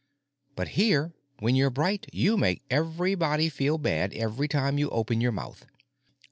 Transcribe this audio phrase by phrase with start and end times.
[0.55, 5.31] But here when you're bright you make everybody feel bad every time you open your
[5.31, 5.67] mouth."